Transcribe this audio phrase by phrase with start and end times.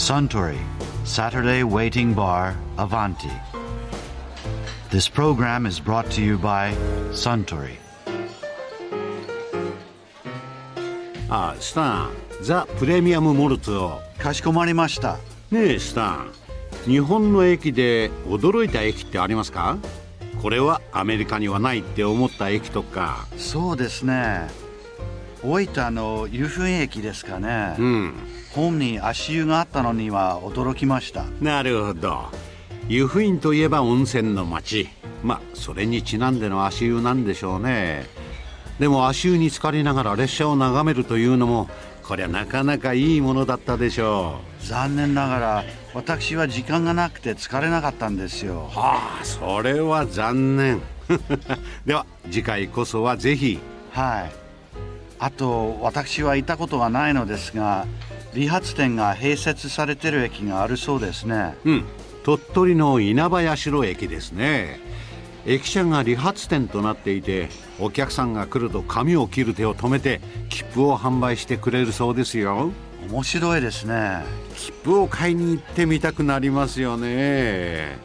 [0.00, 0.56] Suntory
[1.04, 3.30] Saturday Waiting Bar Avanti.
[4.88, 6.72] This program is brought to you by
[7.12, 7.76] Suntory.
[11.28, 12.10] あスタン
[12.40, 15.18] ザ・プレミアム・モルツをかしこまりました。
[15.50, 16.32] ねえスタン
[16.86, 19.76] 日本の駅で驚いた駅ってありますか？
[20.40, 24.48] これはアメリカにはないって思った駅とかそうですね。
[25.42, 27.76] 大分の湯布院駅ですかね。
[27.78, 28.14] うん
[28.54, 31.24] ホームに足湯があったのには驚きました。
[31.40, 32.24] なるほど
[32.88, 34.88] 湯布院といえば温泉の町
[35.22, 38.06] まあそれにちなんでの足湯なんでしょうね
[38.80, 41.68] でも足湯に浸かりながら列車を眺めるというのも
[42.02, 45.64] こりゃなかなかいいものだったでしょ残念ながら
[45.94, 48.76] 私は時間がなくて疲れなかったんですよう。
[48.76, 50.82] はあそれは残念
[51.86, 53.60] では次回こそはぜひ
[53.92, 54.49] はい。
[55.20, 57.86] あと私は行ったことがないのですが、
[58.32, 61.54] 理髪店が併設されてる駅があるそうですね。
[61.64, 61.84] うん。
[62.24, 64.80] 鳥取の稲葉社駅ですね。
[65.46, 72.72] 駅舎が理髪店となっていてお客さんが来ると髪を切る手を止めて切符を販売してくれるそうですよ。
[73.10, 74.22] 面白いですね。
[74.54, 77.98] 切符を買いに行ってみたくなりますよね。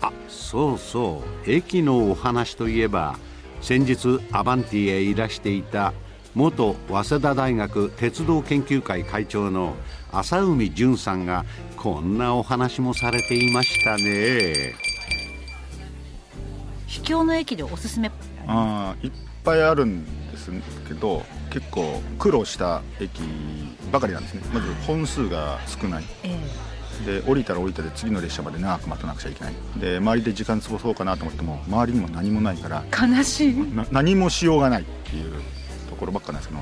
[0.00, 1.50] あそうそう。
[1.50, 3.18] 駅のお話といえば
[3.60, 5.92] 先日アバンティへいらしていた
[6.36, 9.74] 元早稲田大学鉄道研究会会長の
[10.12, 11.46] 浅海淳さんが
[11.78, 14.74] こんなお話もされていましたね。
[16.86, 18.10] 秘境の駅でおすすめ
[18.46, 19.12] あーいっ
[19.44, 20.50] ぱいあるんです
[20.86, 23.10] けど結構苦労した駅
[23.90, 24.42] ばかりなんですね。
[24.52, 26.04] まず本数が少ない。
[26.22, 26.38] え
[27.06, 29.54] で降りたら降りたで次の列車まで長く待たなくちゃいけない。
[29.80, 33.54] で周りで時間潰そうかなと思っても周りにも何もないからえ悲しい。
[33.74, 35.32] な何もしようがないっていう
[35.96, 36.60] ところばっかなんですけど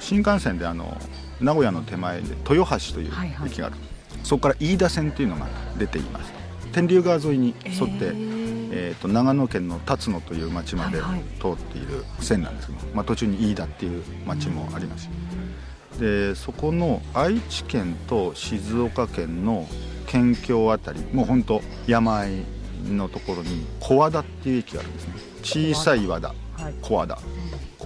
[0.00, 0.96] 新幹線であの
[1.40, 3.48] 名古屋の手前で豊橋というはいはい。
[3.48, 3.76] 駅がある、
[4.22, 5.46] そこから飯田線というのが
[5.78, 6.32] 出ています。
[6.72, 8.44] 天竜川沿いに沿って、えー。
[8.76, 11.22] えー、と長野県の辰野という町まではいはい。
[11.40, 15.04] 通っている線なんですけど、まあ、途中に飯田っていう町もあります。
[15.04, 15.08] し
[16.00, 19.68] でそこの愛知県と静岡県の
[20.06, 22.44] 県境あたりもう本当山あい
[22.84, 25.14] のところに小和田っていう駅があるんですね。
[25.42, 26.28] 小さい和田。
[26.28, 26.74] はい。
[26.82, 27.14] 小和田。
[27.16, 27.22] こ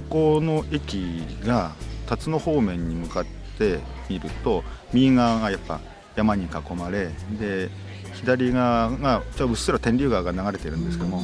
[0.08, 1.74] この駅が
[2.06, 3.26] 辰野方面に向かっ
[3.58, 5.80] て見ると右側がやっぱ
[6.16, 7.70] 山に囲まれで
[8.14, 11.22] 左側がちょうっすら天竜川が流れてるんですけども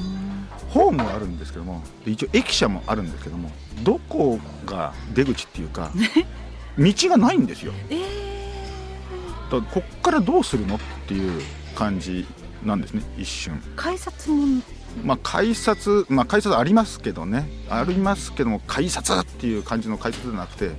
[0.68, 3.50] ホームはあるんですけどもで一応駅舎もあるんですけども
[3.82, 5.92] どこが出口っていうか
[6.78, 7.72] 道がないんですよ。
[7.90, 8.24] え
[9.50, 11.40] だからこっからどうするのっていう
[11.76, 12.26] 感じ
[12.64, 13.54] なんですね一瞬。
[13.54, 14.62] ー改札も
[15.02, 17.48] まあ改札まあ改札ありますけどね。
[17.68, 20.70] ありますけども改札っていう感じの改札じゃなくて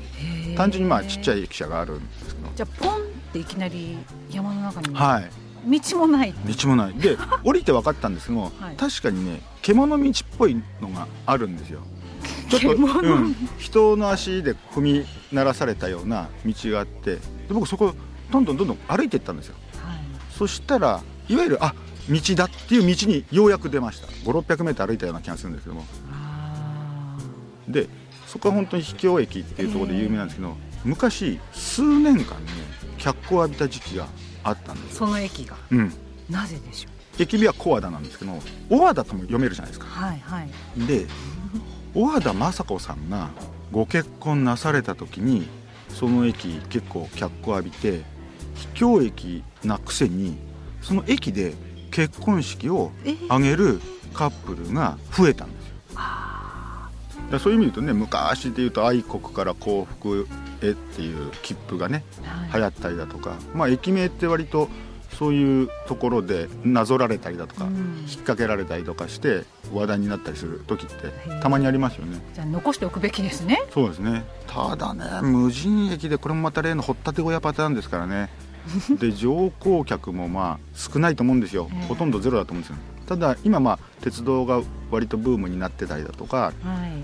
[0.56, 2.50] 単純にまあちっちゃいい駅舎があるんですけど。
[2.56, 3.00] じゃあポンっ
[3.34, 3.98] ていきなり
[4.30, 5.30] 山の中にはい。
[5.68, 6.34] 道もない。
[6.34, 6.94] 道もない。
[6.94, 8.76] で 降りて分かったんですけども、はい。
[8.76, 11.82] 確かにね獣道っぽいのがあるんですよ。
[12.50, 17.94] ちょっと、うん、人の足で踏み鳴らされたような道があってで僕そこ
[18.32, 19.56] どんどんどんどん歩いていったんですよ。
[19.84, 19.98] はい。
[20.30, 21.74] そしたらいわゆるあ
[22.10, 24.08] 道だっていう道にようやく出ました。
[24.08, 25.86] 5 6 0 0ル歩いたような気がするんですけども。
[26.12, 27.18] あ
[27.68, 27.88] で
[28.28, 32.52] そこは本当に秘境駅っていうところで有名なんですけど、昔数年間ね
[32.98, 34.08] 脚光を浴びた時期が
[34.44, 35.56] あったんでーすよ、その駅が？
[35.72, 35.94] うん、
[36.30, 38.34] なぜでしょ駅名は小和田なんですけど
[38.70, 39.86] 小和田とも読めるじゃないですか。
[39.88, 40.50] うはいはい。
[40.86, 41.08] で
[41.94, 43.30] 小和田雅子さんが
[43.72, 45.48] ご結婚なされた時に
[45.90, 48.02] その駅結構脚光浴びて
[48.56, 50.38] 秘境駅なくせに
[50.82, 51.54] その駅で
[51.96, 53.26] 結婚式をえー。
[53.26, 53.80] 挙げる
[54.14, 55.76] カップルが増えたんですよ。
[57.32, 60.28] だそういう意味で言うとね昔で言うと愛国から幸福
[60.62, 62.04] へっていう切符がね
[62.50, 62.60] はい。
[62.60, 64.68] 流行ったりだとか、まあ、駅名って割と
[65.18, 67.72] そういうところでなぞられたりだとか、うん。
[67.72, 70.94] 引っ掛けられたりとかして話題になったりする時って
[71.42, 72.22] たまにありますよね。
[72.34, 73.64] じゃあ残しておくべきですね。
[73.74, 74.26] そうですね。
[74.48, 78.30] ただね無人駅でこれもまた例の掘ったて小屋パターンですからね
[79.00, 81.86] で乗降客もまあ少ないと思うんですよ、ええ。
[81.88, 82.78] ほとんどゼロだと思うんですよ。
[83.08, 86.54] ただ今まあ鉄道が割とブームになってたりだとかはい。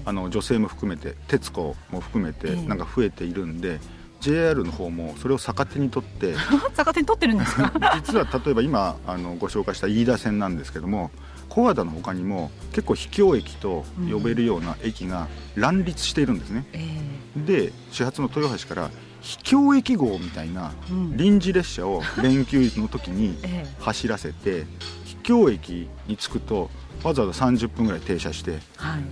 [0.06, 2.68] あの女性も含めて鉄子も含めてええ。
[2.68, 3.80] なんか増えているんで、
[4.20, 6.36] JR の方もそれを逆手にとって
[6.76, 7.72] 逆手に取ってるんですか？
[8.04, 11.12] 実は例えば今あのご紹介した飯田線なんですけども
[11.50, 16.88] 小和田の他にも結構秘境駅と呼べるような駅が乱立しているんですね、え。
[17.36, 18.90] で始発の豊橋から
[19.22, 20.72] 秘境駅号みたいな
[21.16, 24.66] 臨時列車を連休の時に え走らせて
[25.06, 26.70] 秘境駅に着くと
[27.04, 28.60] わざわざ30分ぐらい停車して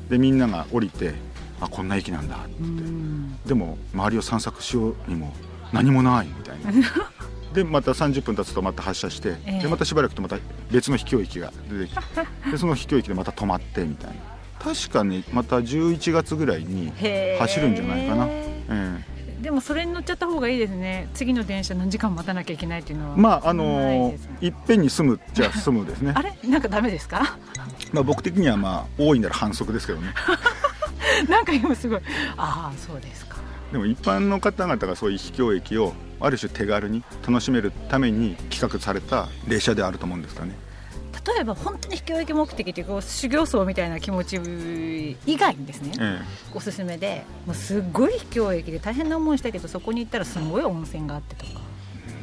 [0.09, 1.13] でみんなが降りて
[1.61, 2.51] あこんな駅なんだって。
[2.61, 3.37] うん。
[3.45, 5.33] でも周りを散策しようにも
[5.73, 6.71] 何もないみたいな。
[7.53, 9.61] でまた30分経つとまた発車して、ええ。
[9.63, 10.37] でまたしばらくとまた
[10.71, 12.01] 別の秘境駅が出てきて
[12.51, 14.15] でその秘境駅でまた止まってみたいな。
[14.59, 16.91] 確かねまた11月ぐらいに
[17.39, 19.03] 走るんじゃないかな、え
[19.41, 21.07] でもそれに乗っちゃった方がいいですね。
[21.13, 23.15] 次の電車何時間待たなきゃいけないっていうのは。
[23.17, 26.11] えまああのですねいっぺんに済むじゃ済むですね。
[26.15, 26.33] あれ？
[26.47, 27.37] なんかダメですか？
[27.93, 30.13] まあ僕的にはまあ多いなら反則ですけどね。
[31.29, 32.01] なんか今すごい。
[32.37, 33.37] ああそうですか。
[33.71, 40.55] でも一般の方々がそういう秘境駅をある種手軽に楽しめるために企画された列車であると思うんですからね
[41.25, 44.37] 例えば本当に秘境駅目的っていうか修行僧みたいな気持ち
[45.25, 46.21] 以外にですねえ
[46.53, 51.69] おすすめでもうすっごい秘境駅で大変な思いしたけどそこに行ったらすごい温泉があってとか。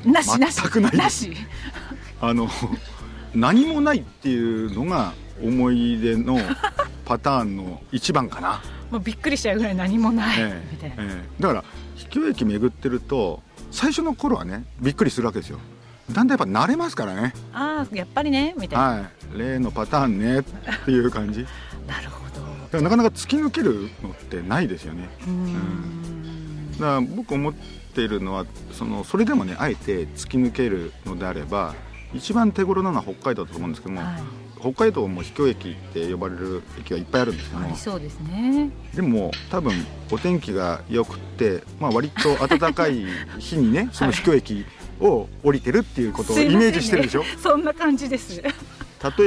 [0.04, 0.62] なしなし
[0.93, 1.32] なし。
[1.32, 1.37] え
[2.20, 2.48] あの
[3.34, 5.12] 何もないっていうのが
[5.43, 6.38] 思い出の
[7.04, 11.43] パターンの一番かな、もうびっくりしちゃうぐらい何もない、ええみたいな、ええ。
[11.43, 11.64] だから
[11.94, 15.58] 秘境駅巡ってると最初の頃はねびっくりするわけですよ
[16.12, 17.35] だんだんやっぱ慣れますからね。
[17.53, 19.38] ああやっぱりねみたいな、はい。
[19.38, 20.43] 例のパターンねっ
[20.85, 21.44] ていう感じ。
[21.87, 22.25] だなるほ
[22.70, 22.81] ど。
[22.81, 25.08] なかなか突き抜けるのってないですよね。
[25.23, 26.73] うーん。
[26.73, 27.55] だから僕思っ
[27.94, 31.75] ているのはそのそれでもねあえて突き抜けるのであれば
[32.14, 34.23] 一番手頃なのは北海道だと思うんですけども、はい。
[34.61, 38.70] 北海道も秘境駅って呼ばれる駅がいっぱいあるんですけどそうですね。
[38.94, 39.73] でも多分
[40.11, 43.05] お天気が良くって、まあ、割と暖かい
[43.38, 44.64] 日にね その秘境駅
[45.00, 48.43] を降りてるっていうことをイメージしてるでしょ、そんな感じです。
[48.43, 48.52] 例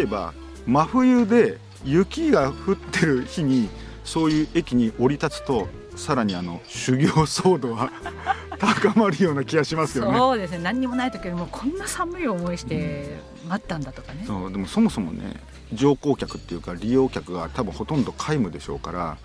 [0.01, 0.33] えば
[0.65, 3.69] 真冬で雪が降ってる日に
[4.03, 7.91] そういう駅に降り立つとさらにあの修行騒動は
[8.59, 10.17] 高まるような気がしますよね。
[10.17, 10.59] そうですね。
[10.59, 15.41] 何にもない時よりもこんな寒い思いして待ったんだとかね、そうでもそもそもね
[15.73, 19.17] 乗降客っていうか利用客が多分ほとんど皆無でしょうから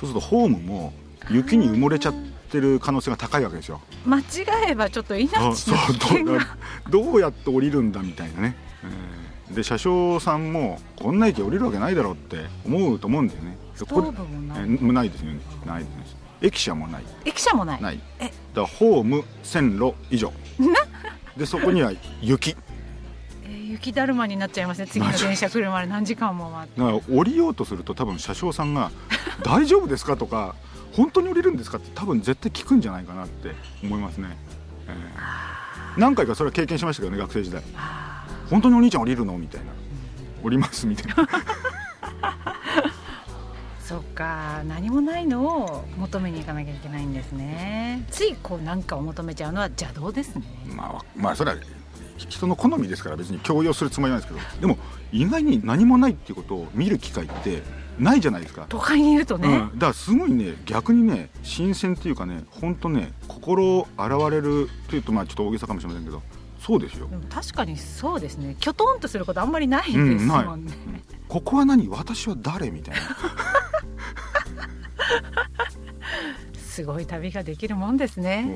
[0.00, 0.92] そうするとホームも
[1.30, 3.80] 雪に埋もれちゃってる可能性が高いわけですよ。
[4.06, 4.24] 間違
[4.70, 5.66] えばちょっと命の危
[5.98, 6.46] 険どうが。
[6.88, 13.56] どうやって降りるんだみたいなね、えーで車掌さんもこんな駅降りるわけないだろうって思うと思うんだよね。
[13.74, 14.58] ストーブもない。
[14.58, 15.40] えーないですよね。
[15.64, 17.02] ないです駅舎もない。
[17.24, 17.82] 駅舎もない。
[17.82, 18.00] ない。
[18.20, 18.30] え。
[18.54, 20.32] だホーム線路以上。
[21.36, 22.50] でそこには雪。
[22.50, 22.58] えー
[23.72, 24.86] 雪だるまになっちゃいますね。
[24.86, 26.80] 次の電車来るまで何時間も待って。
[26.80, 28.90] だから降りようとすると多分車掌さんが
[29.44, 30.54] 「大丈夫ですか?」とか
[30.98, 34.36] 「本当に降りるんですか?」って多分絶対聞くんじゃないかなって思いますね、
[34.88, 36.00] えー。
[36.00, 37.62] 何回かそれは経験しましたけどね学生時代。
[37.76, 39.38] あ本当にお兄ちゃん降りるの？
[39.38, 39.66] みたいな。
[40.42, 41.14] 降りますみたいな。
[41.14, 41.28] ー
[43.84, 48.04] そっか何もないのを求めに行かなきゃいけないんですね。
[48.10, 50.42] ついこうなんかを求めちゃうのは邪道ですね。
[50.74, 51.56] まあまあそれは
[52.16, 54.46] 人の好みですから別に強要するつもりなんですけど。
[54.60, 54.78] でも
[55.12, 57.62] 意外に何もないっていうことを見る機会って
[57.98, 58.66] ないじゃないですか。
[58.68, 66.22] 都会にいるとね、うん、だからすごいね逆にね新鮮っていうかね本当ね心洗われるというとまあちょっと大げさかもしれませんけど
[66.60, 67.08] そうですよ。
[67.30, 68.56] 確かにそうですね。
[68.60, 70.44] きょとんとすることあんまりないですうんない。
[70.44, 70.72] もんね、
[71.28, 71.88] ここは何？
[71.88, 72.70] 私は誰？
[72.70, 73.00] みたいな。
[76.58, 78.46] すごい旅ができるもんですね。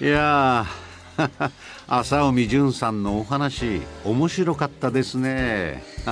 [0.00, 0.85] いやー
[1.88, 5.82] 浅海淳さんのお話面白かったですね。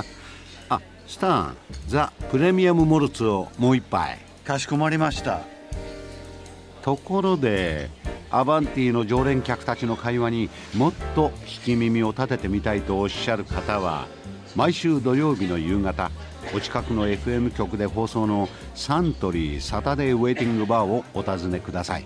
[0.69, 1.57] ああスタン
[1.87, 4.19] ザ・プレミアム・モルツをもう一杯。
[4.43, 5.41] かしこまりました。
[6.81, 7.89] ところで
[8.29, 14.07] アバンティの常連客たちの会話にもっと聞き耳を立ててみたいとおっしゃる方は
[14.55, 16.11] 毎週土曜日の夕方
[16.55, 22.05] お近くの FM 局で放送のサントリーサタデーウェイティングバーをお尋ねください